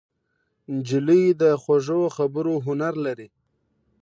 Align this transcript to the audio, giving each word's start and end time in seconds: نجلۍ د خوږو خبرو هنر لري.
نجلۍ 0.75 1.23
د 1.41 1.43
خوږو 1.61 2.01
خبرو 2.15 2.53
هنر 2.65 2.93
لري. 3.05 3.27